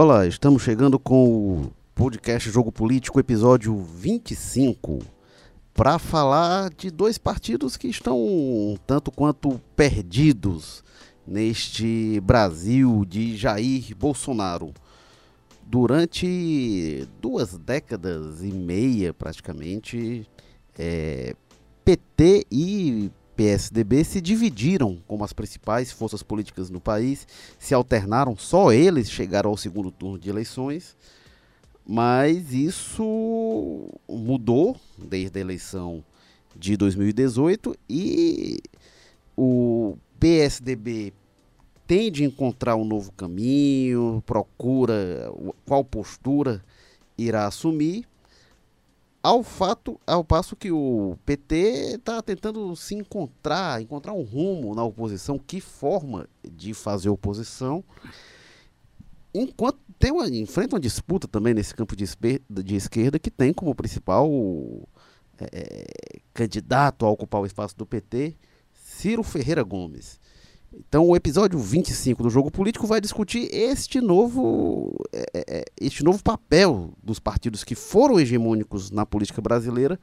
[0.00, 5.00] Olá, estamos chegando com o podcast Jogo Político, episódio 25,
[5.74, 10.84] para falar de dois partidos que estão um tanto quanto perdidos
[11.26, 14.72] neste Brasil de Jair Bolsonaro.
[15.66, 20.30] Durante duas décadas e meia, praticamente,
[20.78, 21.34] é,
[21.84, 27.24] PT e PSDB se dividiram como as principais forças políticas no país,
[27.56, 30.96] se alternaram, só eles chegaram ao segundo turno de eleições,
[31.86, 36.02] mas isso mudou desde a eleição
[36.56, 38.60] de 2018 e
[39.36, 41.12] o PSDB
[41.86, 45.32] tende a encontrar um novo caminho, procura
[45.64, 46.60] qual postura
[47.16, 48.04] irá assumir
[49.22, 54.84] ao fato, ao passo que o PT está tentando se encontrar, encontrar um rumo na
[54.84, 57.82] oposição, que forma de fazer oposição,
[59.34, 62.04] enquanto tem uma, enfrenta uma disputa também nesse campo de,
[62.48, 64.30] de esquerda que tem como principal
[65.40, 68.36] é, candidato a ocupar o espaço do PT
[68.72, 70.20] Ciro Ferreira Gomes.
[70.72, 76.04] Então, o episódio 25 do Jogo Político vai discutir este novo, é, é, é, este
[76.04, 79.98] novo papel dos partidos que foram hegemônicos na política brasileira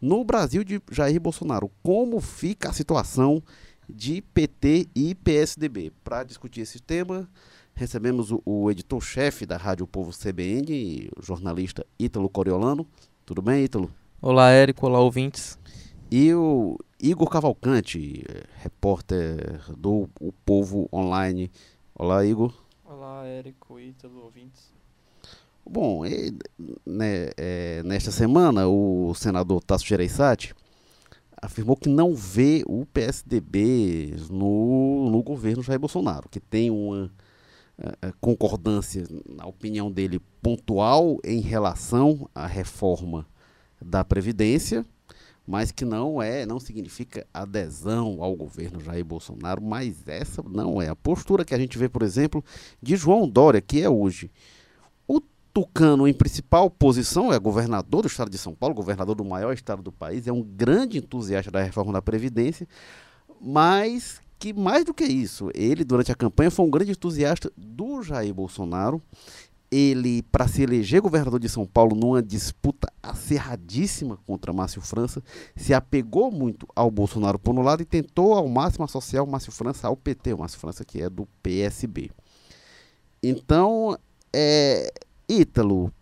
[0.00, 1.70] no Brasil de Jair Bolsonaro.
[1.82, 3.42] Como fica a situação
[3.88, 5.90] de PT e PSDB?
[6.04, 7.28] Para discutir esse tema,
[7.74, 12.86] recebemos o, o editor-chefe da Rádio Povo CBN, o jornalista Ítalo Coriolano.
[13.24, 13.90] Tudo bem, Ítalo?
[14.20, 14.86] Olá, Érico.
[14.86, 15.58] Olá, ouvintes.
[16.10, 18.22] E o Igor Cavalcante,
[18.62, 21.50] repórter do O Povo Online.
[21.94, 22.52] Olá, Igor.
[22.84, 24.70] Olá, Érico, Ítalo, ouvintes.
[25.64, 26.30] Bom, e,
[26.84, 30.54] né, é, nesta semana, o senador Tasso Gereissati
[31.40, 37.10] afirmou que não vê o PSDB no, no governo Jair Bolsonaro, que tem uma
[37.78, 43.26] uh, concordância, na opinião dele, pontual em relação à reforma
[43.80, 44.84] da Previdência,
[45.50, 50.88] mas que não é, não significa adesão ao governo Jair Bolsonaro, mas essa não é.
[50.88, 52.44] A postura que a gente vê, por exemplo,
[52.80, 54.30] de João Dória, que é hoje
[55.08, 55.20] o
[55.52, 59.82] Tucano em principal posição, é governador do estado de São Paulo, governador do maior estado
[59.82, 62.68] do país, é um grande entusiasta da reforma da Previdência,
[63.40, 68.04] mas que mais do que isso, ele durante a campanha foi um grande entusiasta do
[68.04, 69.02] Jair Bolsonaro
[69.70, 75.22] ele, para se eleger governador de São Paulo numa disputa acirradíssima contra Márcio França,
[75.54, 79.52] se apegou muito ao Bolsonaro por um lado e tentou ao máximo associar o Márcio
[79.52, 82.10] França ao PT, o Márcio França que é do PSB.
[83.22, 83.96] Então,
[84.32, 84.92] é,
[85.28, 85.92] Ítalo,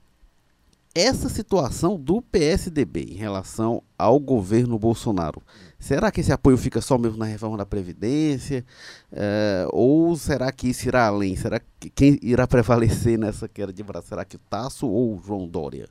[0.94, 5.43] essa situação do PSDB em relação ao governo Bolsonaro,
[5.78, 8.65] será que esse apoio fica só mesmo na reforma da Previdência?
[9.12, 11.37] É, ou será que isso irá além?
[11.37, 14.09] Será que quem irá prevalecer nessa queda de braço?
[14.09, 15.88] Será que o Tasso ou o João Dória?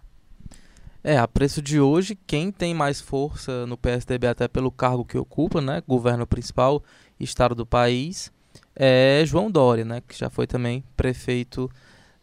[1.04, 5.18] É, a preço de hoje, quem tem mais força no PSDB, até pelo cargo que
[5.18, 6.84] ocupa, né, governo principal,
[7.18, 8.30] estado do país,
[8.76, 11.72] é João Dória, né, que já foi também prefeito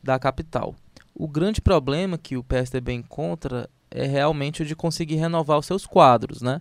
[0.03, 0.75] da capital.
[1.15, 5.87] O grande problema que o PSDB encontra é realmente o de conseguir renovar os seus
[5.87, 6.61] quadros, né?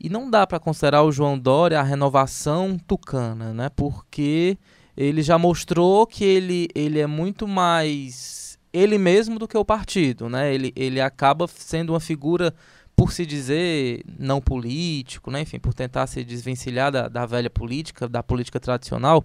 [0.00, 3.68] E não dá para considerar o João Dória a renovação tucana, né?
[3.68, 4.56] Porque
[4.96, 10.28] ele já mostrou que ele, ele é muito mais ele mesmo do que o partido,
[10.28, 10.52] né?
[10.54, 12.54] Ele, ele acaba sendo uma figura,
[12.96, 15.42] por se dizer, não político, né?
[15.42, 19.24] Enfim, por tentar se desvencilhar da, da velha política, da política tradicional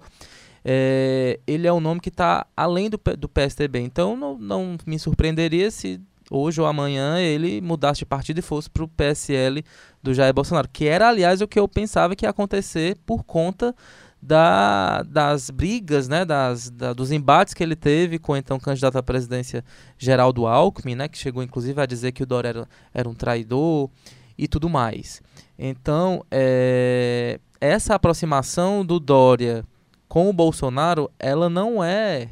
[0.70, 3.80] é, ele é um nome que está além do, do PSDB.
[3.80, 8.70] Então não, não me surpreenderia se hoje ou amanhã ele mudasse de partido e fosse
[8.70, 9.64] para o PSL
[10.04, 13.74] do Jair Bolsonaro, que era, aliás, o que eu pensava que ia acontecer por conta
[14.22, 18.98] da, das brigas, né, das, da, dos embates que ele teve com o então candidato
[18.98, 19.64] à presidência
[19.98, 23.90] Geraldo Alckmin, né, que chegou inclusive a dizer que o Dória era, era um traidor
[24.38, 25.22] e tudo mais.
[25.58, 29.64] Então, é, essa aproximação do Dória
[30.08, 32.30] com o Bolsonaro, ela não é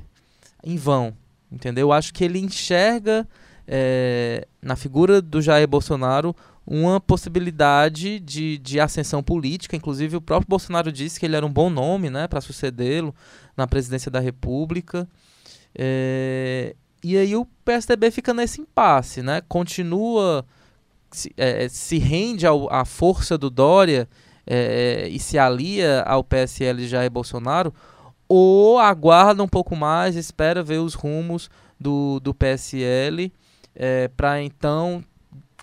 [0.64, 1.14] em vão,
[1.52, 1.88] entendeu?
[1.88, 3.28] Eu acho que ele enxerga
[3.68, 6.36] é, na figura do Jair Bolsonaro
[6.66, 9.76] uma possibilidade de, de ascensão política.
[9.76, 13.14] Inclusive, o próprio Bolsonaro disse que ele era um bom nome né, para sucedê-lo
[13.56, 15.08] na presidência da República.
[15.78, 19.42] É, e aí o PSDB fica nesse impasse, né?
[19.48, 20.44] Continua,
[21.12, 24.10] se, é, se rende ao, à força do Dória
[24.46, 27.74] é, e se alia ao PSL de Jair Bolsonaro,
[28.28, 31.50] ou aguarda um pouco mais, espera ver os rumos
[31.80, 33.32] do, do PSL
[33.76, 35.04] é, para então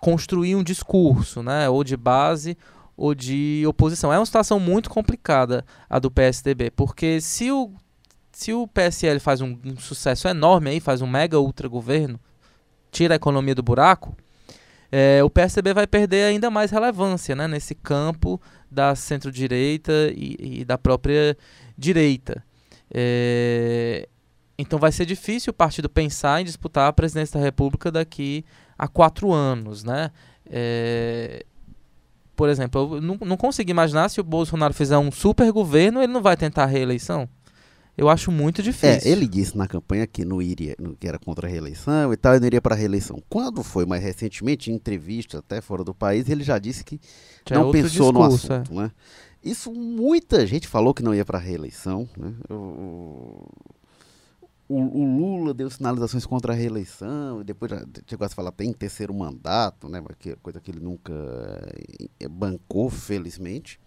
[0.01, 2.57] construir um discurso, né, ou de base
[2.97, 4.13] ou de oposição.
[4.13, 7.73] É uma situação muito complicada a do PSDB, porque se o
[8.33, 12.19] se o PSL faz um, um sucesso enorme aí, faz um mega ultra governo,
[12.91, 14.17] tira a economia do buraco,
[14.95, 18.39] é, o PSDB vai perder ainda mais relevância né, nesse campo
[18.71, 21.35] da centro-direita e, e, da própria
[21.79, 22.45] direita.
[22.93, 24.07] É,
[24.59, 28.45] então vai ser difícil o partido pensar em disputar a presidência da República daqui
[28.79, 29.83] a quatro anos.
[29.83, 30.11] Né?
[30.45, 31.47] É,
[32.37, 36.13] por exemplo, eu não, não consigo imaginar se o Bolsonaro fizer um super governo, ele
[36.13, 37.27] não vai tentar a reeleição.
[37.97, 39.11] Eu acho muito difícil.
[39.11, 42.35] É, ele disse na campanha que não iria, que era contra a reeleição e tal,
[42.35, 43.23] e não iria para a reeleição.
[43.29, 46.99] Quando foi mais recentemente, em entrevista até fora do país, ele já disse que
[47.47, 48.83] já é não é pensou discurso, no assunto, é.
[48.83, 48.93] né?
[49.45, 52.33] Isso muita gente falou que não ia para a reeleição, né?
[52.49, 53.47] O,
[54.69, 58.73] o, o, Lula deu sinalizações contra a reeleição e depois já chegou a falar tem
[58.73, 60.03] terceiro mandato, né?
[60.41, 61.13] Coisa que ele nunca
[62.21, 63.79] eh, bancou, felizmente.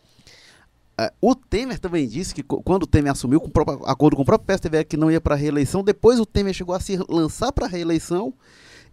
[0.99, 4.25] Uh, o Temer também disse que quando o Temer assumiu, com próprio, acordo com o
[4.25, 7.51] próprio PSDB, que não ia para a reeleição, depois o Temer chegou a se lançar
[7.51, 8.33] para a reeleição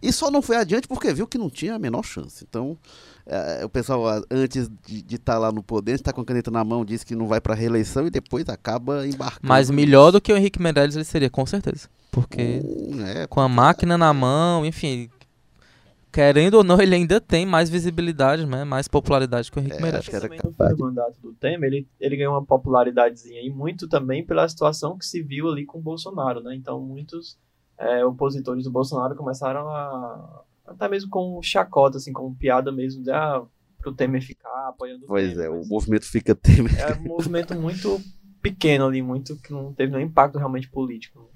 [0.01, 2.45] e só não foi adiante porque viu que não tinha a menor chance.
[2.47, 2.77] Então,
[3.25, 6.51] uh, o pessoal, uh, antes de estar tá lá no poder, está com a caneta
[6.51, 9.47] na mão, disse que não vai para a reeleição e depois acaba embarcando.
[9.47, 11.87] Mas melhor do que o Henrique Meirelles ele seria, com certeza.
[12.11, 15.09] Porque hum, é, com a máquina na mão, enfim,
[16.13, 18.63] querendo ou não, ele ainda tem mais visibilidade, né?
[18.63, 20.07] mais popularidade que o Henrique é, Meirelles.
[20.07, 23.89] Acho que também no primeiro mandato do Temer, ele, ele ganhou uma popularidadezinha e muito
[23.89, 26.55] também pela situação que se viu ali com o Bolsonaro, né?
[26.55, 27.35] Então, muitos
[27.79, 33.11] é, opositores do Bolsonaro começaram a até mesmo com chacota, assim, com piada mesmo de
[33.11, 33.43] ah,
[33.79, 35.49] pro Temer ficar apoiando pois o Temer.
[35.49, 36.79] Pois é, o movimento fica Temer.
[36.79, 37.99] É um movimento muito
[38.39, 41.27] pequeno ali, muito que não teve nenhum impacto realmente político.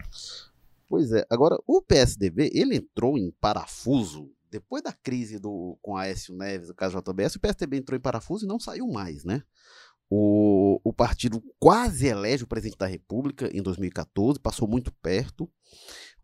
[0.88, 6.35] Pois é, agora o PSDB, ele entrou em parafuso depois da crise do, com Aécio
[6.35, 9.44] Neves, o caso JBS, o PSDB entrou em parafuso e não saiu mais, né?
[10.09, 15.49] O, o partido quase elege o presidente da República em 2014, passou muito perto.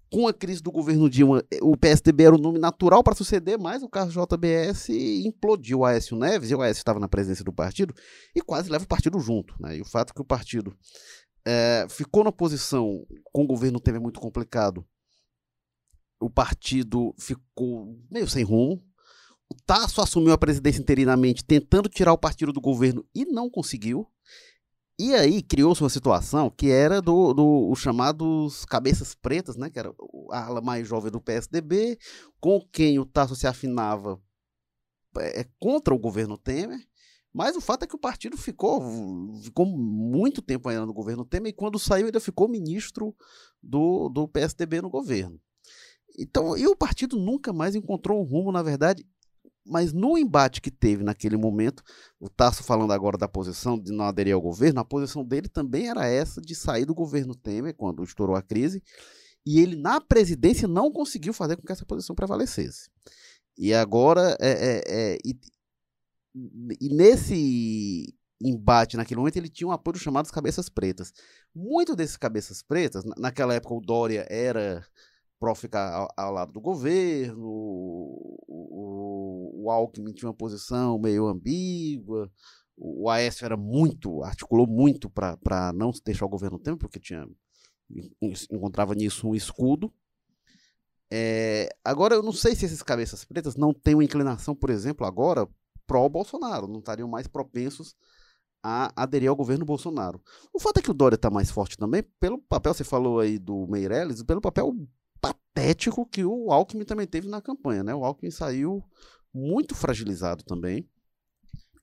[0.09, 3.81] Com a crise do governo Dilma, o PSDB era o nome natural para suceder, mas
[3.81, 7.95] o Carlos JBS implodiu o Aécio Neves, e o Aécio estava na presidência do partido,
[8.35, 9.55] e quase leva o partido junto.
[9.59, 9.77] Né?
[9.77, 10.77] E o fato que o partido
[11.45, 14.85] é, ficou na posição com o governo Temer muito complicado
[16.23, 18.81] o partido ficou meio sem rumo.
[19.49, 24.07] O Tasso assumiu a presidência interinamente, tentando tirar o partido do governo e não conseguiu.
[24.97, 29.69] E aí criou-se uma situação que era do, do os chamados cabeças pretas, né?
[29.69, 29.93] Que era
[30.31, 31.97] a ala mais jovem do PSDB,
[32.39, 34.21] com quem o Tasso se afinava
[35.17, 36.79] é, contra o governo Temer.
[37.33, 38.79] Mas o fato é que o partido ficou,
[39.41, 43.13] ficou muito tempo ainda no governo Temer e quando saiu ainda ficou ministro
[43.61, 45.41] do, do PSDB no governo.
[46.17, 49.05] Então, e o partido nunca mais encontrou um rumo, na verdade.
[49.65, 51.81] Mas no embate que teve naquele momento,
[52.19, 55.87] o Tasso falando agora da posição de não aderir ao governo, a posição dele também
[55.87, 58.83] era essa de sair do governo Temer quando estourou a crise,
[59.45, 62.89] e ele na presidência não conseguiu fazer com que essa posição prevalecesse.
[63.57, 65.39] E agora, é, é, é e,
[66.81, 71.13] e nesse embate naquele momento, ele tinha um apoio chamado cabeças pretas.
[71.55, 74.85] Muito desses cabeças pretas, naquela época o Dória era
[75.43, 77.45] PRO ficar ao, ao, lado do governo,
[78.47, 82.31] o, o, Alckmin tinha uma posição meio ambígua,
[82.77, 87.27] o, o Aécio era muito, articulou muito para não deixar o governo tempo, porque tinha
[88.49, 89.93] encontrava nisso um escudo.
[91.11, 95.05] É, agora, eu não sei se esses cabeças pretas não têm uma inclinação, por exemplo,
[95.05, 95.47] agora
[95.85, 97.95] pró-Bolsonaro, não estariam mais propensos
[98.63, 100.21] a aderir ao governo Bolsonaro.
[100.53, 103.37] O fato é que o Dória está mais forte também, pelo papel, você falou aí
[103.37, 104.73] do Meirelles, pelo papel
[105.23, 107.95] patético que o Alckmin também teve na campanha, né?
[107.95, 108.83] O Alckmin saiu
[109.33, 110.85] muito fragilizado também.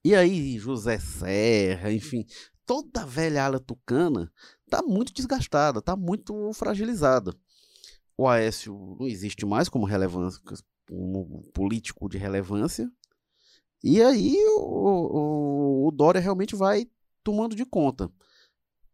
[0.04, 2.26] E aí, José Serra, enfim,
[2.66, 4.30] toda a velha ala tucana
[4.68, 7.34] tá muito desgastada, tá muito fragilizada.
[8.16, 10.40] O Aécio não existe mais como relevância,
[10.86, 12.90] como político de relevância.
[13.82, 16.86] E aí o, o, o Dória realmente vai
[17.24, 18.10] tomando de conta.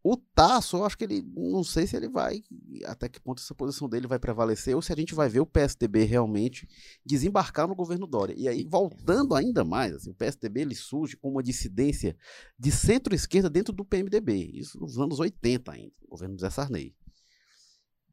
[0.09, 1.21] O Tasso, eu acho que ele.
[1.35, 2.41] Não sei se ele vai.
[2.85, 5.47] Até que ponto essa posição dele vai prevalecer, ou se a gente vai ver o
[5.47, 6.69] PSDB realmente
[7.05, 8.33] desembarcar no governo Dória.
[8.39, 12.17] E aí, voltando ainda mais, assim, o PSDB ele surge com uma dissidência
[12.57, 14.53] de centro-esquerda dentro do PMDB.
[14.55, 16.95] Isso nos anos 80 ainda, no governo Zé Sarney.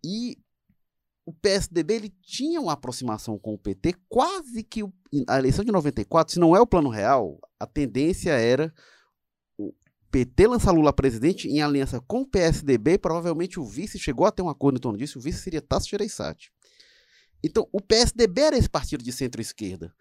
[0.03, 0.39] E
[1.27, 4.91] o PSDB ele tinha uma aproximação com o PT, quase que o,
[5.27, 8.73] a eleição de 94, se não é o plano real, a tendência era
[10.13, 14.43] PT lança Lula presidente em aliança com o PSDB, provavelmente o vice chegou a ter
[14.43, 16.51] um acordo em torno disso, o vice seria Tasso Gereissati.
[17.43, 19.91] Então, o PSDB era esse partido de centro-esquerda.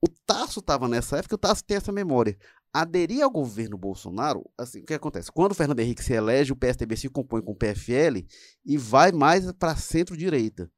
[0.00, 2.38] O Tasso estava nessa época, o Tasso tem essa memória.
[2.72, 5.32] aderir ao governo Bolsonaro, assim, o que acontece?
[5.32, 8.24] Quando o Fernando Henrique se elege, o PSDB se compõe com o PFL
[8.64, 10.70] e vai mais para centro-direita.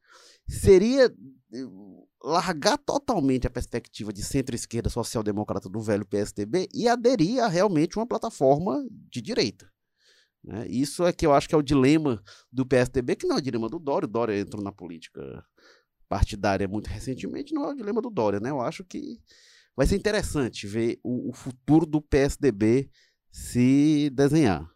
[0.49, 1.15] Seria
[2.25, 8.07] largar totalmente a perspectiva de centro-esquerda social-democrata do velho PSDB e aderir a realmente uma
[8.07, 9.71] plataforma de direita.
[10.45, 10.67] Né?
[10.69, 13.43] Isso é que eu acho que é o dilema do PSDB, que não é o
[13.43, 14.07] dilema do Dória.
[14.07, 15.45] O Dória entrou na política
[16.09, 18.41] partidária muito recentemente, não é o dilema do Dória.
[18.41, 18.51] Né?
[18.51, 19.19] Eu acho que
[19.77, 22.91] vai ser interessante ver o, o futuro do PSDB
[23.31, 24.69] se desenhar.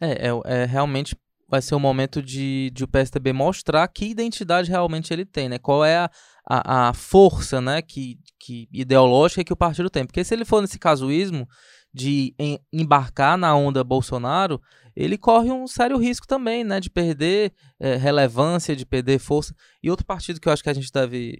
[0.00, 1.16] É, é, é, realmente
[1.48, 5.58] vai ser o momento de, de o PSDB mostrar que identidade realmente ele tem, né?
[5.58, 6.10] Qual é a,
[6.48, 10.04] a, a força, né, que, que ideológica que o partido tem.
[10.04, 11.46] Porque se ele for nesse casuísmo
[11.92, 14.60] de em, embarcar na onda Bolsonaro,
[14.94, 19.54] ele corre um sério risco também, né, de perder é, relevância, de perder força.
[19.82, 21.38] E outro partido que eu acho que a gente deve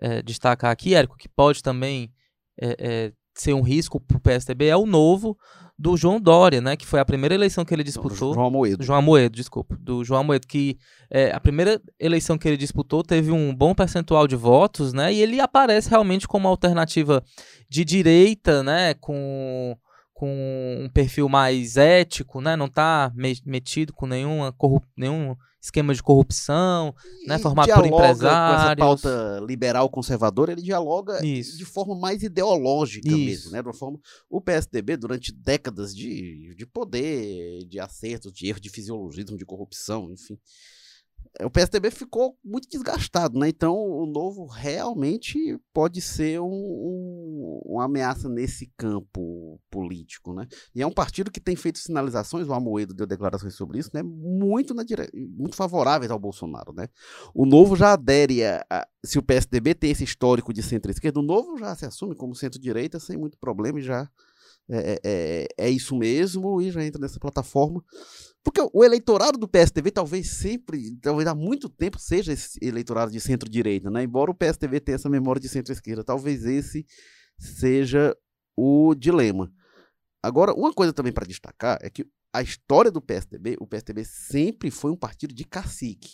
[0.00, 2.12] é, destacar aqui, Érico, que pode também
[2.60, 5.36] é, é, ser um risco para o PSDB é o novo
[5.78, 6.76] do João Dória, né?
[6.76, 8.32] Que foi a primeira eleição que ele disputou.
[8.32, 8.84] João Amoedo.
[8.84, 9.76] João Amoedo, desculpa.
[9.80, 10.78] Do João Amoedo, que
[11.10, 15.12] é, a primeira eleição que ele disputou teve um bom percentual de votos, né?
[15.12, 17.22] E ele aparece realmente como uma alternativa
[17.68, 18.94] de direita, né?
[18.94, 19.76] Com
[20.24, 22.56] com um perfil mais ético, né?
[22.56, 23.12] Não está
[23.44, 24.82] metido com nenhuma corrup...
[24.96, 28.54] nenhum esquema de corrupção, e né, formado por empresários.
[28.54, 31.56] Com essa pauta liberal conservadora, ele dialoga Isso.
[31.56, 33.18] de forma mais ideológica Isso.
[33.18, 33.62] mesmo, né?
[33.62, 38.68] De uma forma, o PSDB durante décadas de, de poder, de acertos, de erro, de
[38.68, 40.38] fisiologismo, de corrupção, enfim,
[41.42, 43.48] o PSDB ficou muito desgastado, né?
[43.48, 50.46] Então o novo realmente pode ser um, um, uma ameaça nesse campo político, né?
[50.74, 54.02] E é um partido que tem feito sinalizações, o Amoedo deu declarações sobre isso, né?
[54.02, 55.10] Muito, dire...
[55.12, 56.88] muito favoráveis ao Bolsonaro, né?
[57.34, 61.22] O novo já adere a, a se o PSDB tem esse histórico de centro-esquerda, o
[61.22, 64.08] novo já se assume como centro-direita sem muito problema e já
[64.68, 67.82] é, é, é, é isso mesmo e já entra nessa plataforma.
[68.42, 73.20] Porque o eleitorado do PSDB talvez sempre, talvez há muito tempo seja esse eleitorado de
[73.20, 74.02] centro-direita, né?
[74.02, 76.86] Embora o PSDB tenha essa memória de centro-esquerda, talvez esse
[77.38, 78.14] seja
[78.56, 79.50] o dilema.
[80.22, 84.70] Agora, uma coisa também para destacar é que a história do PSDB, o PSDB sempre
[84.70, 86.10] foi um partido de cacique.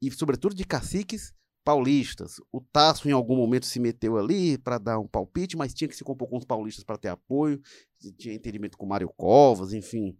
[0.00, 1.32] E, sobretudo, de caciques
[1.68, 2.36] paulistas.
[2.50, 5.94] O Tasso, em algum momento, se meteu ali para dar um palpite, mas tinha que
[5.94, 7.60] se compor com os paulistas para ter apoio.
[8.16, 10.16] Tinha entendimento com Mário Covas, enfim.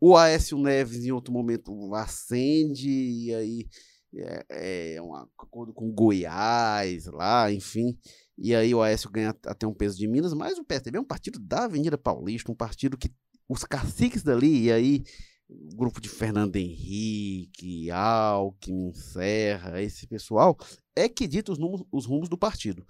[0.00, 3.68] O Aécio Neves, em outro momento, acende, e aí
[4.14, 7.94] é, é um acordo com Goiás lá, enfim.
[8.38, 11.04] E aí o Aécio ganha até um peso de Minas, mas o PSDB é um
[11.04, 13.10] partido da Avenida Paulista, um partido que
[13.46, 15.02] os caciques dali, e aí
[15.46, 20.56] o grupo de Fernando Henrique, Alckmin, Serra, esse pessoal,
[20.96, 21.58] é que dita os,
[21.92, 22.84] os rumos do partido.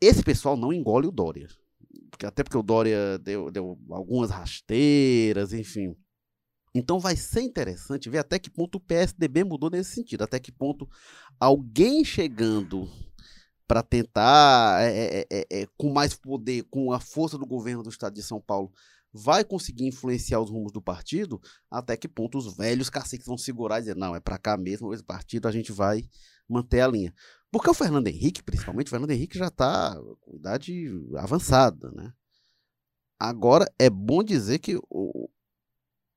[0.00, 1.48] Esse pessoal não engole o Dória
[2.26, 5.96] até porque o Dória deu, deu algumas rasteiras, enfim.
[6.74, 10.52] Então vai ser interessante ver até que ponto o PSDB mudou nesse sentido, até que
[10.52, 10.88] ponto
[11.38, 12.88] alguém chegando
[13.66, 18.14] para tentar, é, é, é, com mais poder, com a força do governo do estado
[18.14, 18.72] de São Paulo,
[19.12, 23.78] vai conseguir influenciar os rumos do partido, até que ponto os velhos caciques vão segurar
[23.78, 26.04] e dizer, não, é para cá mesmo, esse partido a gente vai
[26.52, 27.14] manter a linha.
[27.50, 32.12] Porque o Fernando Henrique, principalmente, o Fernando Henrique já está com idade avançada, né?
[33.18, 35.28] Agora, é bom dizer que o,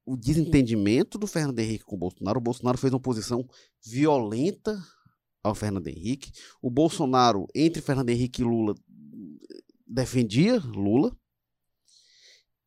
[0.05, 3.45] o desentendimento do Fernando Henrique com o Bolsonaro, o Bolsonaro fez uma posição
[3.85, 4.81] violenta
[5.43, 6.31] ao Fernando Henrique.
[6.61, 8.75] O Bolsonaro, entre Fernando Henrique e Lula,
[9.85, 11.15] defendia Lula.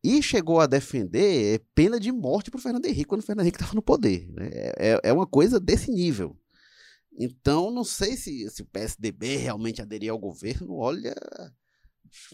[0.05, 3.57] E chegou a defender pena de morte para o Fernando Henrique quando o Fernando Henrique
[3.57, 4.31] estava no poder.
[4.31, 4.51] Né?
[4.77, 6.37] É, é uma coisa desse nível.
[7.19, 10.77] Então, não sei se, se o PSDB realmente aderir ao governo.
[10.77, 11.15] Olha,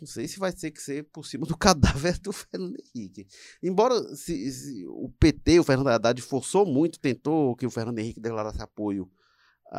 [0.01, 3.27] não sei se vai ter que ser por cima do cadáver do Fernando Henrique.
[3.63, 8.21] Embora se, se o PT, o Fernando Haddad, forçou muito, tentou que o Fernando Henrique
[8.21, 9.11] declarasse apoio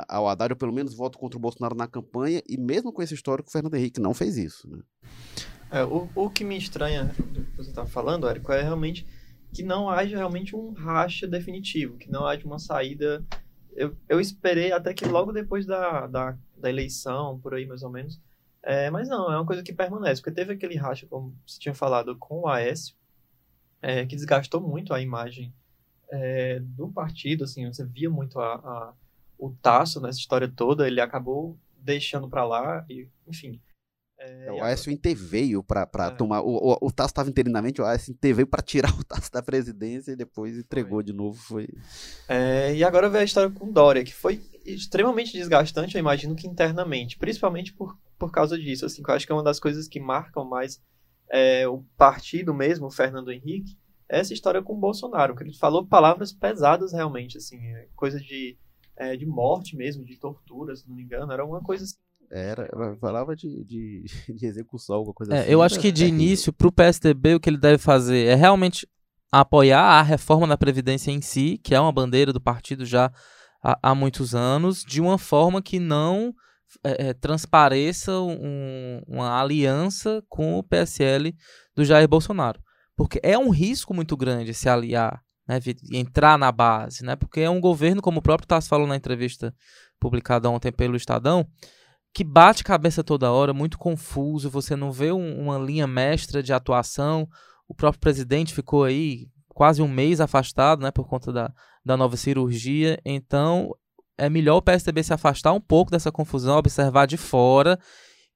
[0.07, 3.13] ao Haddad, ou pelo menos voto contra o Bolsonaro na campanha, e mesmo com esse
[3.13, 4.67] histórico, o Fernando Henrique não fez isso.
[4.67, 4.81] Né?
[5.69, 9.05] É, o, o que me estranha do que você está falando, Érico, é realmente
[9.53, 13.23] que não haja realmente um racha definitivo, que não haja uma saída
[13.75, 17.89] eu, eu esperei até que logo depois da, da, da eleição, por aí mais ou
[17.89, 18.19] menos.
[18.61, 21.73] É, mas não, é uma coisa que permanece, porque teve aquele racha, como você tinha
[21.73, 22.95] falado, com o Aécio,
[23.81, 25.53] é, que desgastou muito a imagem
[26.09, 28.93] é, do partido, assim, você via muito a, a,
[29.37, 33.59] o Tasso nessa história toda, ele acabou deixando para lá, e, enfim,
[34.23, 36.09] é, o Aécio interveio para é.
[36.11, 36.41] tomar.
[36.41, 40.11] O, o, o Tasso estava interinamente, o Aécio interveio para tirar o Tasso da presidência
[40.11, 41.03] e depois entregou foi.
[41.03, 41.37] de novo.
[41.41, 41.67] Foi.
[42.27, 46.47] É, e agora vem a história com Dória, que foi extremamente desgastante, eu imagino que
[46.47, 48.85] internamente, principalmente por, por causa disso.
[48.85, 50.81] Assim, eu acho que é uma das coisas que marcam mais
[51.29, 53.77] é, o partido mesmo, o Fernando Henrique,
[54.09, 58.19] é essa história com o Bolsonaro, que ele falou palavras pesadas realmente, assim, é, coisa
[58.19, 58.57] de,
[58.95, 61.97] é, de morte mesmo, de tortura, se não me engano, era uma coisa assim.
[62.35, 62.67] Era,
[62.99, 65.51] falava de, de, de execução, alguma coisa é, assim.
[65.51, 68.87] Eu acho que de início, para o PSDB, o que ele deve fazer é realmente
[69.31, 73.11] apoiar a reforma da Previdência em si, que é uma bandeira do partido já
[73.63, 76.33] há, há muitos anos, de uma forma que não
[76.83, 81.35] é, é, transpareça um, uma aliança com o PSL
[81.75, 82.59] do Jair Bolsonaro.
[82.95, 85.59] Porque é um risco muito grande se aliar, né,
[85.91, 89.53] entrar na base, né, porque é um governo, como o próprio Tassi falou na entrevista
[89.99, 91.47] publicada ontem pelo Estadão,
[92.13, 96.53] que bate cabeça toda hora, muito confuso, você não vê um, uma linha mestra de
[96.53, 97.27] atuação.
[97.67, 101.51] O próprio presidente ficou aí quase um mês afastado, né, por conta da,
[101.83, 102.99] da nova cirurgia.
[103.03, 103.75] Então,
[104.17, 107.79] é melhor o PSDB se afastar um pouco dessa confusão, observar de fora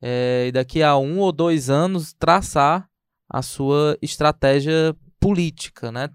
[0.02, 2.90] é, e daqui a um ou dois anos traçar
[3.30, 6.10] a sua estratégia política, né?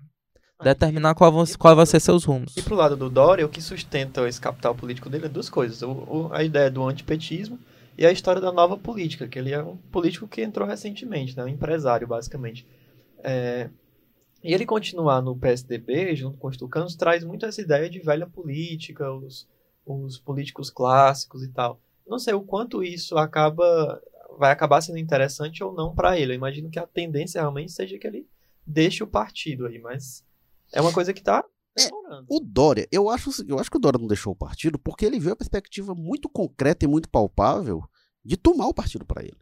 [0.62, 2.56] Determinar qual, vão, qual vai ser seus rumos.
[2.56, 5.82] E pro lado do Dória, o que sustenta esse capital político dele é duas coisas.
[5.82, 7.58] O, o, a ideia do antipetismo
[7.96, 11.44] e a história da nova política, que ele é um político que entrou recentemente, né?
[11.44, 12.66] um empresário, basicamente.
[13.22, 13.68] É,
[14.42, 18.26] e ele continuar no PSDB, junto com os tucanos, traz muito essa ideia de velha
[18.26, 19.48] política, os,
[19.86, 21.80] os políticos clássicos e tal.
[22.06, 24.00] Não sei o quanto isso acaba
[24.38, 26.32] vai acabar sendo interessante ou não para ele.
[26.32, 28.26] Eu imagino que a tendência realmente seja que ele
[28.66, 30.24] deixe o partido aí, mas
[30.72, 31.44] é uma coisa que está
[31.78, 31.88] é,
[32.28, 35.18] o Dória, eu acho, eu acho que o Dória não deixou o partido porque ele
[35.18, 37.82] viu a perspectiva muito concreta e muito palpável
[38.22, 39.38] de tomar o partido para ele.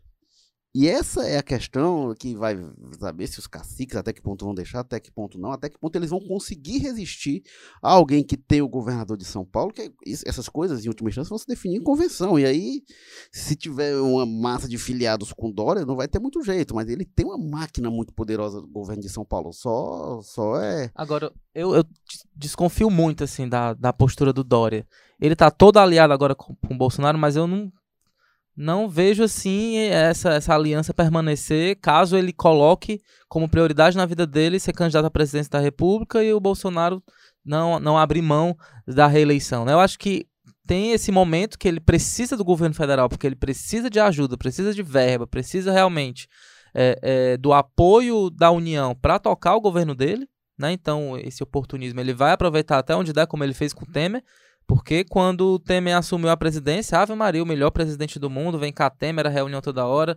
[0.73, 2.57] E essa é a questão que vai
[3.01, 5.77] saber se os caciques até que ponto vão deixar, até que ponto não, até que
[5.77, 7.43] ponto eles vão conseguir resistir
[7.83, 9.93] a alguém que tem o governador de São Paulo, que
[10.25, 12.39] essas coisas, em última instância, vão se definir em convenção.
[12.39, 12.83] E aí,
[13.33, 17.05] se tiver uma massa de filiados com Dória, não vai ter muito jeito, mas ele
[17.05, 19.53] tem uma máquina muito poderosa do governo de São Paulo.
[19.53, 20.89] Só, só é.
[20.95, 21.85] Agora, eu, eu
[22.37, 24.87] desconfio muito, assim, da, da postura do Dória.
[25.21, 27.73] Ele tá todo aliado agora com, com o Bolsonaro, mas eu não
[28.61, 34.61] não vejo assim essa, essa aliança permanecer caso ele coloque como prioridade na vida dele
[34.61, 37.03] ser candidato à presidência da República e o Bolsonaro
[37.43, 38.55] não, não abrir mão
[38.87, 39.65] da reeleição.
[39.65, 39.73] Né?
[39.73, 40.27] Eu acho que
[40.67, 44.75] tem esse momento que ele precisa do governo federal, porque ele precisa de ajuda, precisa
[44.75, 46.29] de verba, precisa realmente
[46.75, 50.29] é, é, do apoio da União para tocar o governo dele.
[50.59, 50.71] Né?
[50.73, 54.23] Então, esse oportunismo ele vai aproveitar até onde der, como ele fez com o Temer.
[54.71, 58.73] Porque quando o Temer assumiu a presidência, Ave Maria, o melhor presidente do mundo, vem
[58.73, 60.17] cá Temer, a reunião toda hora,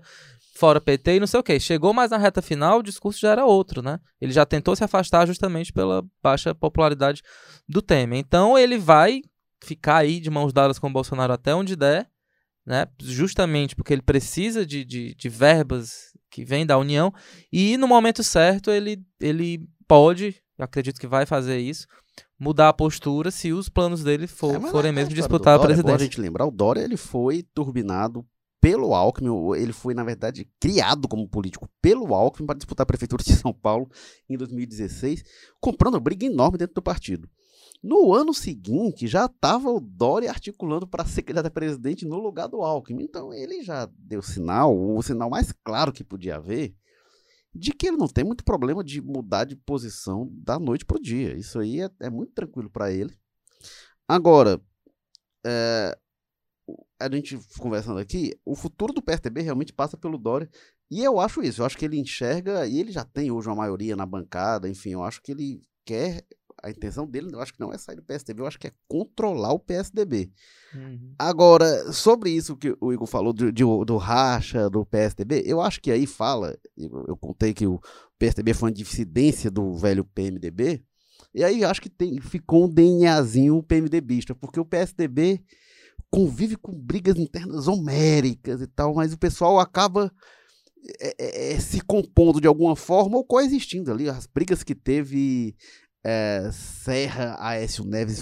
[0.53, 1.59] fora PT e não sei o que.
[1.59, 3.99] Chegou mais na reta final, o discurso já era outro, né?
[4.21, 7.23] Ele já tentou se afastar justamente pela baixa popularidade
[7.67, 8.19] do Temer.
[8.19, 9.21] Então ele vai
[9.59, 12.07] ficar aí de mãos dadas com o Bolsonaro até onde der,
[12.63, 12.85] né?
[13.01, 17.11] Justamente porque ele precisa de, de, de verbas que vêm da União
[17.51, 21.87] e no momento certo ele, ele pode, acredito que vai fazer isso,
[22.39, 25.91] mudar a postura se os planos dele for, é, forem é mesmo disputar a presidência.
[25.91, 28.25] É a gente lembrar, o Dória ele foi turbinado
[28.61, 33.21] pelo Alckmin, ele foi, na verdade, criado como político pelo Alckmin para disputar a prefeitura
[33.21, 33.89] de São Paulo
[34.29, 35.23] em 2016,
[35.59, 37.29] comprando uma briga enorme dentro do partido.
[37.83, 42.47] No ano seguinte, já estava o Dória articulando para ser candidato a presidente no lugar
[42.47, 43.03] do Alckmin.
[43.03, 46.73] Então, ele já deu sinal, o sinal mais claro que podia haver,
[47.53, 51.01] de que ele não tem muito problema de mudar de posição da noite para o
[51.01, 51.37] dia.
[51.37, 53.15] Isso aí é, é muito tranquilo para ele.
[54.07, 54.59] Agora,
[55.45, 55.97] é,
[56.99, 60.49] a gente conversando aqui, o futuro do PSDB realmente passa pelo Dória.
[60.89, 63.55] E eu acho isso, eu acho que ele enxerga, e ele já tem hoje uma
[63.55, 66.25] maioria na bancada, enfim, eu acho que ele quer
[66.63, 68.71] a intenção dele, eu acho que não é sair do PSDB, eu acho que é
[68.87, 70.31] controlar o PSDB.
[70.73, 71.13] Uhum.
[71.19, 75.81] Agora, sobre isso que o Igor falou do, do, do racha do PSDB, eu acho
[75.81, 77.81] que aí fala, eu, eu contei que o
[78.17, 80.81] PSDB foi uma dissidência do velho PMDB,
[81.35, 85.43] e aí acho que tem, ficou um DNAzinho PMDBista, porque o PSDB
[86.09, 90.11] convive com brigas internas homéricas e tal, mas o pessoal acaba
[90.99, 94.09] é, é, é se compondo de alguma forma ou coexistindo ali.
[94.09, 95.55] As brigas que teve
[96.03, 98.21] é, Serra, Aécio Neves,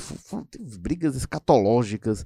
[0.80, 2.24] brigas escatológicas.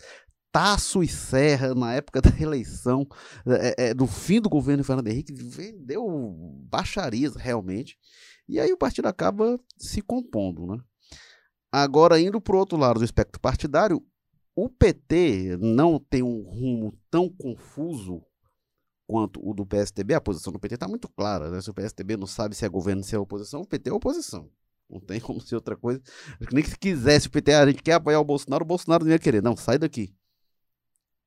[0.51, 3.05] Tasso e Serra, na época da eleição,
[3.45, 6.07] é, é, do fim do governo Fernando Henrique, vendeu
[6.69, 7.97] baixarias realmente.
[8.47, 10.65] E aí o partido acaba se compondo.
[10.65, 10.77] Né?
[11.71, 14.01] Agora, indo para o outro lado do espectro partidário,
[14.55, 18.23] o PT não tem um rumo tão confuso
[19.05, 20.13] quanto o do PSDB.
[20.13, 21.49] A posição do PT está muito clara.
[21.49, 21.59] Né?
[21.59, 24.49] Se o PSDB não sabe se é governo, se é oposição, o PT é oposição.
[24.89, 26.01] Não tem como ser outra coisa.
[26.39, 29.05] Acho que nem se quisesse o PT, a gente quer apoiar o Bolsonaro, o Bolsonaro
[29.05, 29.41] não ia querer.
[29.41, 30.13] Não, sai daqui.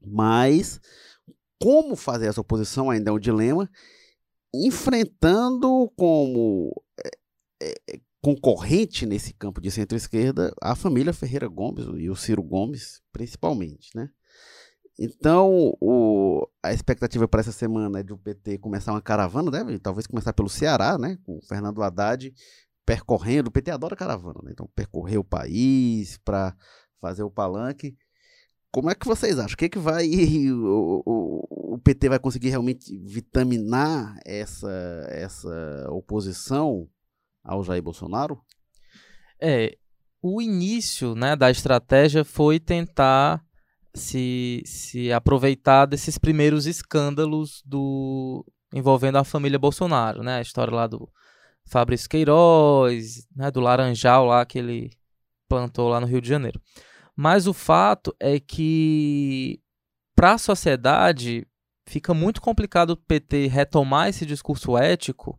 [0.01, 0.81] Mas
[1.61, 3.69] como fazer essa oposição ainda é um dilema.
[4.55, 6.73] enfrentando como
[7.61, 13.03] é, é, concorrente nesse campo de centro-esquerda a família Ferreira Gomes e o Ciro Gomes,
[13.13, 14.11] principalmente, né?
[14.99, 19.79] Então, o, a expectativa para essa semana é de o PT começar uma caravana, deve
[19.79, 21.19] talvez começar pelo Ceará, né?
[21.25, 22.35] Com o Fernando Haddad
[22.89, 23.49] percorrendo.
[23.49, 24.51] O PT adora caravana, né?
[24.53, 26.57] Então, percorrer o país para
[26.99, 27.95] fazer o palanque.
[28.73, 29.53] Como é que vocês acham?
[29.53, 30.09] O que, é que vai.
[30.51, 34.71] O, o, o, PT vai conseguir realmente vitaminar essa,
[35.11, 36.89] essa oposição
[37.45, 38.41] ao Jair Bolsonaro?
[39.39, 39.77] É.
[40.23, 43.45] O início né, da estratégia foi tentar
[43.95, 50.39] se, se aproveitar desses primeiros escândalos do envolvendo a família Bolsonaro, né?
[50.39, 51.09] A história lá do
[51.69, 54.91] Fabrício Queiroz, né, do Laranjal lá que ele
[55.49, 56.61] plantou lá no Rio de Janeiro.
[57.17, 59.61] Mas o fato é que
[60.15, 61.47] para a sociedade
[61.87, 65.39] fica muito complicado o PT retomar esse discurso ético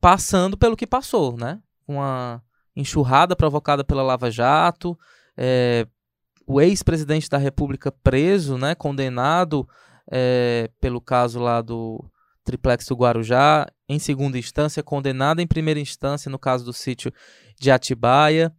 [0.00, 1.60] passando pelo que passou, né?
[1.88, 2.42] Uma
[2.74, 4.98] enxurrada provocada pela Lava Jato,
[5.36, 5.86] é,
[6.46, 9.66] o ex-presidente da República preso, né, condenado
[10.10, 12.04] é, pelo caso lá do
[12.46, 17.12] triplex do Guarujá, em segunda instância, condenado em primeira instância no caso do sítio
[17.60, 18.54] de Atibaia.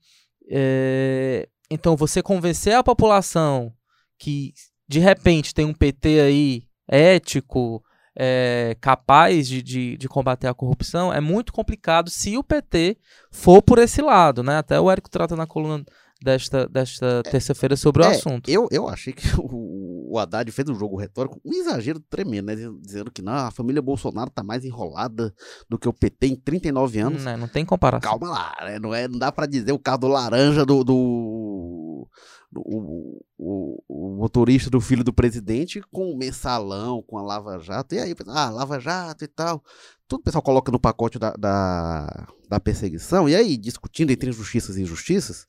[0.49, 3.73] É, então, você convencer a população
[4.19, 4.53] que
[4.87, 7.83] de repente tem um PT aí ético,
[8.15, 12.97] é, capaz de, de, de, combater a corrupção, é muito complicado se o PT
[13.31, 14.57] for por esse lado, né?
[14.57, 15.85] Até o Érico trata na coluna
[16.21, 18.49] desta, desta é, terça-feira sobre é, o assunto.
[18.49, 19.76] Eu, eu achei que o,
[20.07, 22.55] o Haddad fez um jogo retórico, um exagero tremendo, né?
[22.81, 25.33] Dizendo que não, a família Bolsonaro tá mais enrolada
[25.69, 27.23] do que o PT em 39 anos.
[27.23, 28.09] Não, não tem comparação.
[28.09, 28.79] Calma lá, né?
[28.79, 30.83] Não, é, não dá para dizer o caso do laranja do.
[30.83, 32.07] do...
[32.55, 37.93] O, o, o, motorista do filho do presidente com o mensalão, com a Lava Jato,
[37.93, 39.61] e aí, ah, Lava Jato e tal.
[40.07, 44.77] Tudo o pessoal coloca no pacote da, da, da perseguição, e aí, discutindo entre injustiças
[44.77, 45.45] e injustiças,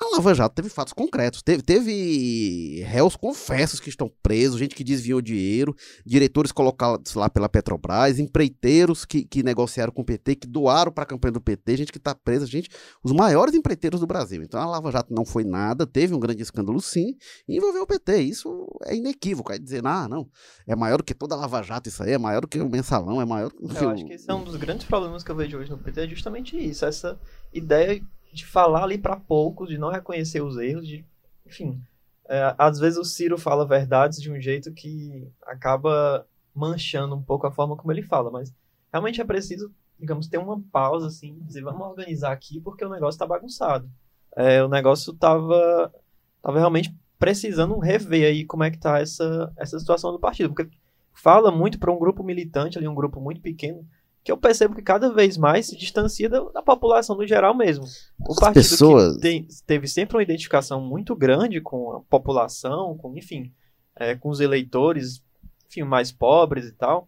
[0.00, 1.42] a Lava Jato teve fatos concretos.
[1.42, 7.48] Teve, teve réus confessos que estão presos, gente que desviou dinheiro, diretores colocados lá pela
[7.48, 11.76] Petrobras, empreiteiros que, que negociaram com o PT, que doaram para a campanha do PT,
[11.76, 12.68] gente que está presa, gente,
[13.02, 14.42] os maiores empreiteiros do Brasil.
[14.42, 17.16] Então a Lava Jato não foi nada, teve um grande escândalo sim,
[17.48, 18.20] e envolveu o PT.
[18.22, 19.52] Isso é inequívoco.
[19.52, 20.28] É dizer, ah, não,
[20.66, 22.68] é maior do que toda a Lava Jato isso aí, é maior do que o
[22.68, 23.84] mensalão, é maior do que.
[23.84, 26.00] Eu acho que esse é um dos grandes problemas que eu vejo hoje no PT,
[26.00, 27.18] é justamente isso, essa
[27.52, 28.02] ideia
[28.34, 31.04] de falar ali para poucos, de não reconhecer os erros, de,
[31.46, 31.80] enfim.
[32.28, 37.46] É, às vezes o Ciro fala verdades de um jeito que acaba manchando um pouco
[37.46, 38.52] a forma como ele fala, mas
[38.92, 43.16] realmente é preciso, digamos, ter uma pausa, assim, dizer, vamos organizar aqui porque o negócio
[43.16, 43.88] está bagunçado.
[44.36, 45.92] É, o negócio tava,
[46.42, 50.76] tava realmente precisando rever aí como é que tá essa, essa situação do partido, porque
[51.12, 53.86] fala muito para um grupo militante ali, um grupo muito pequeno,
[54.24, 57.84] que eu percebo que cada vez mais se distancia da, população no geral mesmo.
[58.18, 59.14] O As partido pessoas...
[59.16, 63.52] que tem, teve sempre uma identificação muito grande com a população, com, enfim,
[63.94, 65.22] é, com os eleitores,
[65.66, 67.06] enfim, mais pobres e tal,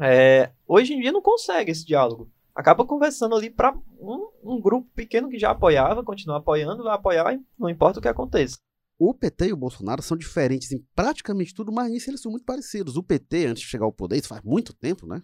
[0.00, 2.30] é, hoje em dia não consegue esse diálogo.
[2.54, 7.38] Acaba conversando ali para um, um grupo pequeno que já apoiava, continua apoiando, vai apoiar,
[7.58, 8.56] não importa o que aconteça.
[8.98, 12.44] O PT e o Bolsonaro são diferentes em praticamente tudo, mas nisso eles são muito
[12.44, 12.96] parecidos.
[12.96, 15.22] O PT, antes de chegar ao poder, isso faz muito tempo, né?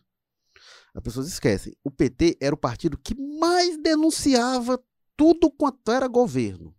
[0.96, 1.76] As pessoas esquecem.
[1.84, 4.82] O PT era o partido que mais denunciava
[5.14, 6.74] tudo quanto era governo.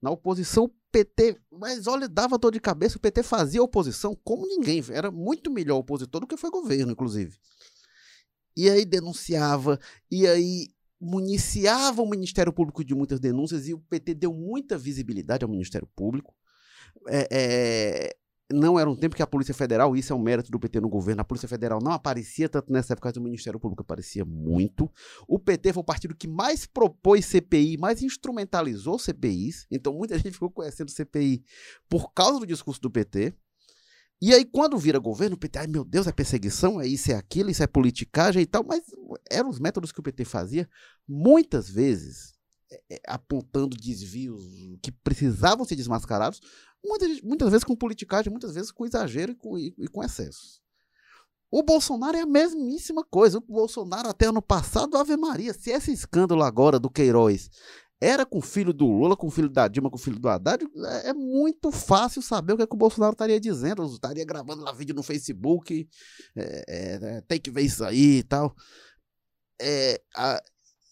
[0.00, 4.46] Na oposição, o PT, mas olha, dava dor de cabeça, o PT fazia oposição como
[4.46, 4.82] ninguém.
[4.90, 7.36] Era muito melhor opositor do que foi governo, inclusive.
[8.56, 9.78] E aí denunciava,
[10.10, 10.68] e aí
[10.98, 15.86] municiava o Ministério Público de muitas denúncias, e o PT deu muita visibilidade ao Ministério
[15.94, 16.34] Público.
[17.08, 18.16] É, é,
[18.52, 20.88] não era um tempo que a Polícia Federal, isso é um mérito do PT no
[20.88, 24.90] governo, a Polícia Federal não aparecia tanto nessa época do Ministério Público, aparecia muito.
[25.28, 30.32] O PT foi o partido que mais propôs CPI, mais instrumentalizou CPIs, então muita gente
[30.32, 31.44] ficou conhecendo CPI
[31.88, 33.34] por causa do discurso do PT.
[34.22, 37.14] E aí, quando vira governo, o PT, ai meu Deus, é perseguição, é isso, é
[37.14, 38.82] aquilo, isso é politicagem e tal, mas
[39.30, 40.68] eram os métodos que o PT fazia,
[41.08, 42.34] muitas vezes
[43.06, 44.44] apontando desvios
[44.82, 46.40] que precisavam ser desmascarados,
[46.84, 50.60] Muitas, muitas vezes com politicagem, muitas vezes com exagero e com, e, e com excesso.
[51.50, 53.38] O Bolsonaro é a mesmíssima coisa.
[53.38, 55.52] O Bolsonaro, até ano passado, Ave Maria.
[55.52, 57.50] Se esse escândalo agora do Queiroz
[58.00, 60.28] era com o filho do Lula, com o filho da Dilma, com o filho do
[60.28, 63.84] Haddad, é, é muito fácil saber o que, é que o Bolsonaro estaria dizendo.
[63.84, 65.86] estaria gravando lá vídeo no Facebook,
[66.34, 68.54] é, é, tem que ver isso aí e tal.
[69.60, 70.40] É, a,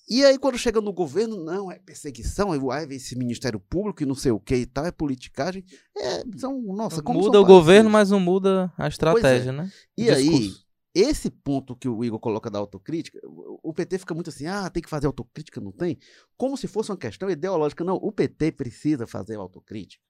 [0.09, 4.15] e aí, quando chega no governo, não, é perseguição, é esse Ministério Público e não
[4.15, 5.65] sei o que e tal, é politicagem.
[5.97, 9.53] É, são, nossa, como Muda o governo, mas não muda a estratégia, é.
[9.53, 9.71] né?
[9.97, 10.53] E aí,
[10.95, 13.21] esse ponto que o Igor coloca da autocrítica,
[13.63, 15.99] o PT fica muito assim, ah, tem que fazer autocrítica, não tem?
[16.37, 17.85] Como se fosse uma questão ideológica.
[17.85, 20.03] Não, o PT precisa fazer autocrítica.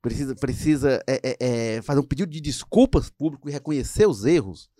[0.00, 1.36] Precisa, precisa é, é,
[1.76, 4.70] é, fazer um pedido de desculpas público e reconhecer os erros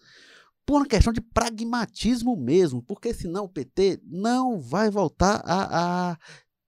[0.71, 6.17] por uma questão de pragmatismo mesmo, porque senão o PT não vai voltar a, a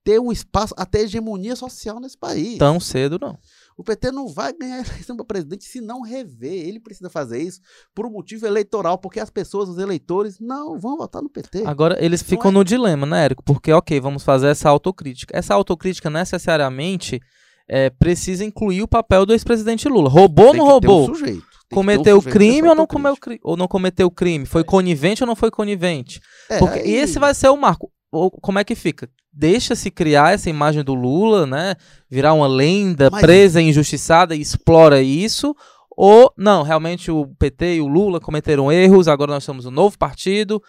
[0.03, 2.57] ter um espaço, a ter hegemonia social nesse país.
[2.57, 3.37] Tão cedo, não.
[3.77, 6.67] O PT não vai ganhar a eleição para presidente se não rever.
[6.67, 7.61] Ele precisa fazer isso
[7.95, 11.63] por um motivo eleitoral, porque as pessoas, os eleitores, não vão votar no PT.
[11.65, 12.53] Agora, eles ficam é...
[12.55, 13.41] no dilema, né, Érico?
[13.41, 15.33] Porque, ok, vamos fazer essa autocrítica.
[15.33, 17.21] Essa autocrítica necessariamente
[17.69, 20.09] é, precisa incluir o papel do ex-presidente Lula.
[20.09, 21.09] Roubou ou não roubou?
[21.09, 21.52] Um sujeito.
[21.73, 24.45] Cometeu crime ou não, comeu, ou não cometeu crime?
[24.45, 26.19] Foi conivente ou não foi conivente?
[26.49, 26.91] É, Porque aí...
[26.93, 27.91] esse vai ser o marco.
[28.11, 29.09] Ou, como é que fica?
[29.33, 31.75] deixa-se criar essa imagem do Lula, né?
[32.09, 33.21] Virar uma lenda Mas...
[33.21, 35.55] presa, injustiçada e explora isso.
[35.89, 39.97] Ou não, realmente o PT e o Lula cometeram erros, agora nós somos um novo
[39.97, 40.61] partido,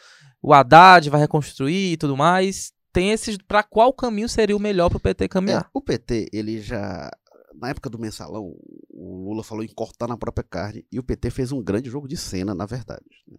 [0.43, 2.73] o Haddad vai reconstruir e tudo mais.
[2.93, 3.37] Tem esses.
[3.37, 5.63] Para qual caminho seria o melhor para o PT caminhar?
[5.63, 7.11] É, o PT, ele já.
[7.57, 8.53] Na época do mensalão,
[9.05, 12.09] o Lula falou em cortar na própria carne e o PT fez um grande jogo
[12.09, 13.05] de cena, na verdade.
[13.27, 13.39] Né?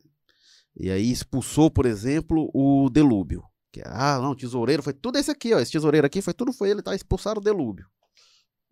[0.77, 3.43] E aí expulsou, por exemplo, o Delúbio
[3.75, 5.59] que, ah, não, tesoureiro foi tudo esse aqui, ó.
[5.59, 6.95] Esse tesoureiro aqui foi tudo foi ele, tá?
[6.95, 7.85] Expulsaram o delúbio.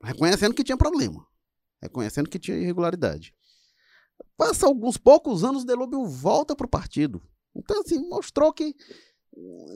[0.02, 1.28] Reconhecendo que tinha problema.
[1.82, 3.34] Reconhecendo que tinha irregularidade.
[4.38, 7.22] Passa alguns poucos anos, o delúbio volta pro partido.
[7.54, 8.74] Então, assim, mostrou que.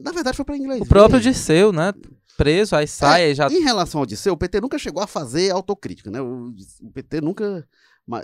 [0.02, 0.80] Na verdade, foi para inglês.
[0.80, 1.92] O próprio Disseu, né?
[2.38, 3.48] Preso, aí sai, é, já.
[3.48, 6.22] Em relação ao Disseu, o PT nunca chegou a fazer autocrítica, né?
[6.22, 7.68] O, o PT nunca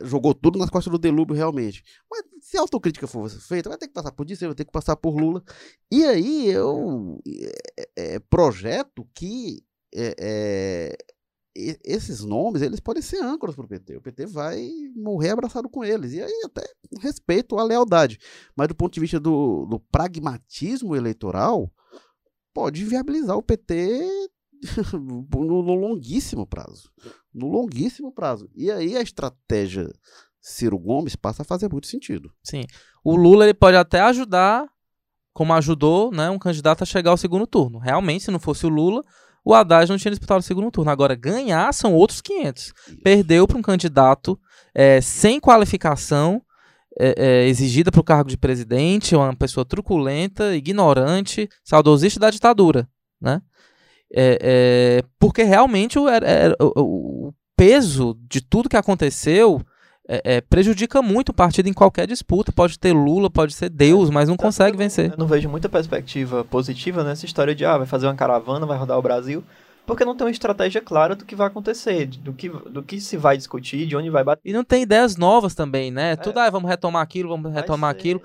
[0.04, 1.84] jogou tudo nas costas do Delúbio realmente.
[2.10, 4.72] Mas se a autocrítica for feita, vai ter que passar por Disseu, vai ter que
[4.72, 5.44] passar por Lula.
[5.92, 7.20] E aí eu
[7.76, 10.98] é, é, projeto que é, é
[11.56, 13.98] esses nomes eles podem ser âncoras para o PT.
[13.98, 16.14] O PT vai morrer abraçado com eles.
[16.14, 16.64] E aí até
[17.00, 18.20] respeito à lealdade.
[18.56, 21.72] Mas do ponto de vista do, do pragmatismo eleitoral,
[22.54, 24.30] pode viabilizar o PT
[24.94, 26.90] no, no longuíssimo prazo.
[27.34, 28.50] No longuíssimo prazo.
[28.56, 29.90] E aí a estratégia
[30.42, 32.32] Ciro Gomes passa a fazer muito sentido.
[32.44, 32.64] Sim.
[33.04, 34.66] O Lula ele pode até ajudar,
[35.34, 37.80] como ajudou, né, um candidato a chegar ao segundo turno.
[37.80, 39.04] Realmente, se não fosse o Lula,
[39.44, 40.92] o Haddad não tinha disputado o segundo turno.
[40.92, 42.64] Agora, ganhar são outros 500.
[42.64, 42.76] Isso.
[43.04, 44.40] Perdeu para um candidato
[44.74, 46.42] é, sem qualificação
[47.00, 52.88] é, é, exigida para o cargo de presidente, uma pessoa truculenta, ignorante, saudosista da ditadura,
[53.22, 53.42] né?
[54.16, 56.06] É, é, porque realmente o,
[56.78, 59.60] o, peso de tudo que aconteceu
[60.08, 62.52] é, é, prejudica muito o partido em qualquer disputa.
[62.52, 65.12] Pode ter Lula, pode ser Deus, mas não consegue vencer.
[65.12, 68.78] Eu não vejo muita perspectiva positiva nessa história de ah, vai fazer uma caravana, vai
[68.78, 69.44] rodar o Brasil,
[69.86, 73.18] porque não tem uma estratégia clara do que vai acontecer, do que, do que se
[73.18, 74.42] vai discutir, de onde vai bater.
[74.50, 76.14] E não tem ideias novas também, né?
[76.14, 76.16] É.
[76.16, 78.22] Tudo, ah, vamos retomar aquilo, vamos retomar aquilo.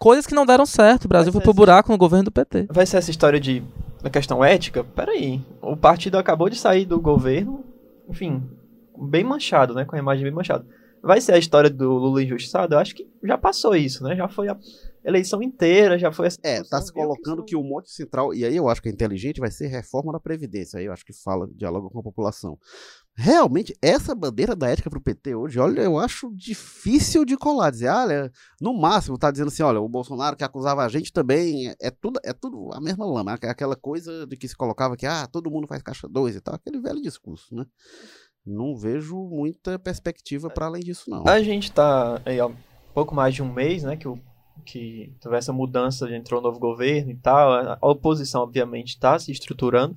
[0.00, 1.04] Coisas que não deram certo.
[1.04, 2.68] O Brasil vai foi pro buraco no governo do PT.
[2.70, 3.62] Vai ser essa história de
[4.02, 7.64] na questão ética, peraí, o partido acabou de sair do governo,
[8.08, 8.42] enfim,
[8.98, 10.66] bem manchado, né, com a imagem bem manchada.
[11.00, 12.74] Vai ser a história do Lula injustiçado?
[12.74, 14.14] Eu acho que já passou isso, né?
[14.14, 14.56] Já foi a
[15.04, 16.38] eleição inteira, já foi essa.
[16.42, 18.92] É, tá se colocando que, que o mote central, e aí eu acho que é
[18.92, 20.78] inteligente, vai ser reforma da Previdência.
[20.78, 22.58] Aí eu acho que fala, dialoga com a população.
[23.14, 27.70] Realmente, essa bandeira da ética para o PT hoje, olha, eu acho difícil de colar.
[27.70, 31.68] Dizer, olha, no máximo tá dizendo assim, olha, o Bolsonaro que acusava a gente também
[31.68, 34.96] é, é tudo, é tudo a mesma lama, é aquela coisa de que se colocava
[34.96, 37.66] que ah, todo mundo faz caixa 2 e tal, aquele velho discurso, né?
[38.44, 41.24] Não vejo muita perspectiva para além disso, não.
[41.28, 42.50] A gente tá aí, há
[42.94, 44.18] pouco mais de um mês, né, que, o,
[44.64, 49.32] que teve essa mudança, entrou um novo governo e tal, a oposição, obviamente, está se
[49.32, 49.94] estruturando,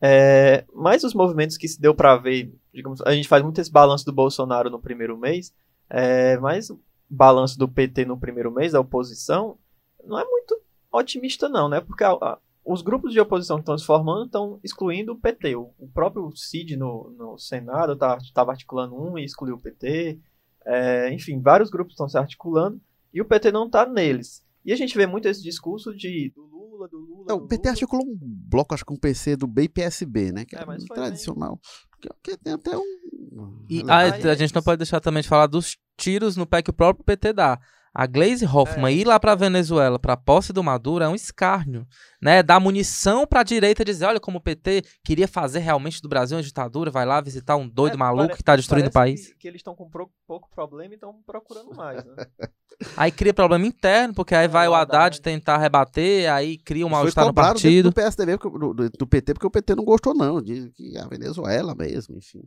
[0.00, 3.70] é, mas os movimentos que se deu para ver, digamos, a gente faz muito esse
[3.70, 5.54] balanço do Bolsonaro no primeiro mês,
[5.88, 9.58] é, mas o balanço do PT no primeiro mês, da oposição,
[10.04, 10.58] não é muito
[10.90, 11.80] otimista não, né?
[11.80, 15.56] Porque a, a, os grupos de oposição que estão se formando estão excluindo o PT.
[15.56, 20.18] O, o próprio Cid no, no Senado estava tá, articulando um e excluiu o PT.
[20.64, 22.80] É, enfim, vários grupos estão se articulando
[23.12, 24.44] e o PT não está neles.
[24.64, 27.24] E a gente vê muito esse discurso de do Lula, do Lula.
[27.28, 27.72] Não, do o PT Lula.
[27.72, 30.44] articulou um bloco, acho que um PC do B e PSB, né?
[30.44, 31.58] Que é, é um tradicional.
[32.00, 33.66] Que, que, tem até um.
[33.68, 36.70] E a, a gente não pode deixar também de falar dos tiros no pé que
[36.70, 37.58] o próprio PT dá.
[37.92, 38.98] A Glaze Hoffman é.
[38.98, 41.86] ir lá para Venezuela para a posse do Maduro é um escárnio,
[42.22, 42.40] né?
[42.40, 46.36] Dar munição para a direita dizer, olha como o PT queria fazer realmente do Brasil
[46.36, 49.28] uma ditadura, vai lá visitar um doido é, maluco que está destruindo o país.
[49.28, 50.08] Que, que eles estão com pro...
[50.24, 52.14] pouco problema e estão procurando mais, né?
[52.96, 56.90] aí cria problema interno, porque aí é, vai o Haddad tentar rebater, aí cria um
[56.90, 57.90] mal-estar no partido.
[57.90, 61.74] Do PSDB, do, do PT, porque o PT não gostou não, diz que a Venezuela
[61.74, 62.42] mesmo, enfim.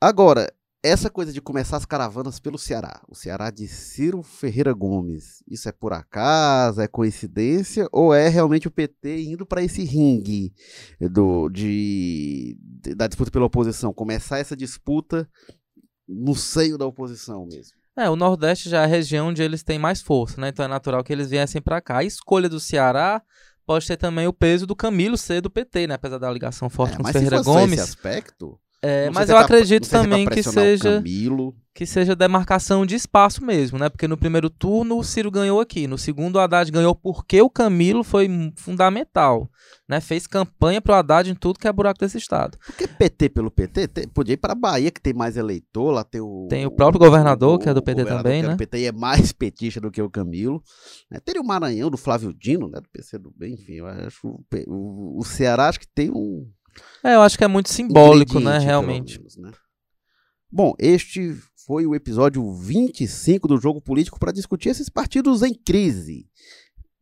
[0.00, 0.52] Agora,
[0.82, 5.68] essa coisa de começar as caravanas pelo Ceará, o Ceará de Ciro Ferreira Gomes, isso
[5.68, 7.88] é por acaso, é coincidência?
[7.90, 10.52] Ou é realmente o PT indo para esse ringue
[11.00, 15.28] do, de, de, da disputa pela oposição, começar essa disputa
[16.06, 17.76] no seio da oposição mesmo?
[17.98, 20.50] É, o Nordeste já é a região onde eles têm mais força, né?
[20.50, 21.98] Então é natural que eles viessem para cá.
[21.98, 23.20] A escolha do Ceará
[23.66, 25.94] pode ter também o peso do Camilo ser do PT, né?
[25.94, 27.80] Apesar da ligação forte é, com o Ferreira Gomes.
[27.80, 31.02] Esse aspecto, é, mas eu acredito também que seja
[31.74, 33.88] que seja demarcação de espaço mesmo, né?
[33.88, 37.48] Porque no primeiro turno o Ciro ganhou aqui, no segundo o Haddad ganhou porque o
[37.48, 39.48] Camilo foi fundamental,
[39.88, 40.00] né?
[40.00, 42.58] Fez campanha pro Haddad em tudo que é buraco desse estado.
[42.66, 46.20] Porque PT pelo PT, tem, podia ir para Bahia que tem mais eleitor, lá tem
[46.20, 48.54] o Tem o próprio governador o, que é do PT também, né?
[48.54, 50.60] O PT é mais petista do que o Camilo.
[51.08, 51.20] Né?
[51.24, 52.80] Teria o Maranhão do Flávio Dino, né?
[52.80, 56.44] Do PC do bem, enfim, eu acho o, o, o Ceará acho que tem um
[57.04, 59.18] é, eu acho que é muito simbólico, né, realmente.
[59.18, 59.50] Menos, né?
[60.50, 61.36] Bom, este
[61.66, 66.26] foi o episódio 25 do Jogo Político para discutir esses partidos em crise.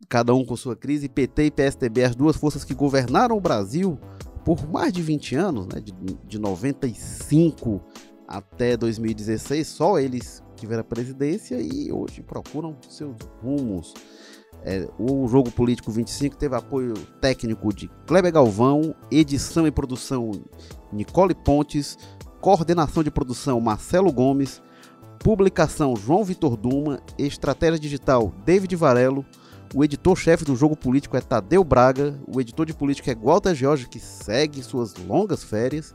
[0.08, 3.98] Cada um com sua crise, PT e PSDB, as duas forças que governaram o Brasil
[4.44, 5.92] por mais de 20 anos, né, de,
[6.24, 7.80] de 95
[8.28, 13.92] até 2016, só eles tiveram a presidência e hoje procuram seus rumos.
[14.68, 20.33] É, o Jogo Político 25 teve apoio técnico de Kleber Galvão, edição e produção
[20.92, 21.96] Nicole Pontes,
[22.40, 24.61] coordenação de produção Marcelo Gomes,
[25.20, 29.24] publicação João Vitor Duma, estratégia digital David Varelo,
[29.72, 33.88] o editor-chefe do Jogo Político é Tadeu Braga, o editor de política é Walter Jorge,
[33.88, 35.94] que segue suas longas férias,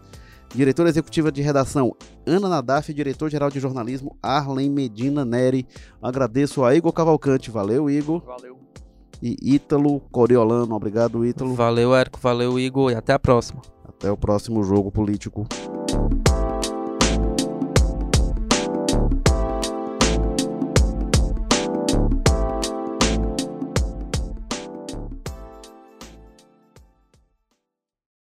[0.55, 1.93] diretora executiva de redação
[2.25, 5.67] Ana Nadaf e diretor-geral de jornalismo Arlen Medina Neri.
[6.01, 7.51] Agradeço a Igor Cavalcante.
[7.51, 8.23] Valeu, Igor.
[8.25, 8.60] Valeu.
[9.21, 10.75] E Ítalo Coriolano.
[10.75, 11.53] Obrigado, Ítalo.
[11.53, 12.19] Valeu, Érico.
[12.21, 12.91] Valeu, Igor.
[12.91, 13.61] E até a próxima.
[13.87, 15.45] Até o próximo jogo político.